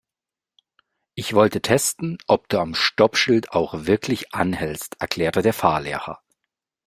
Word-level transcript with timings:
Ich 1.13 1.35
wollte 1.35 1.61
testen, 1.61 2.17
ob 2.25 2.49
du 2.49 2.57
am 2.57 2.73
Stoppschild 2.73 3.51
auch 3.51 3.85
wirklich 3.85 4.33
anhältst, 4.33 4.99
erklärte 4.99 5.43
der 5.43 5.53
Fahrlehrer. 5.53 6.23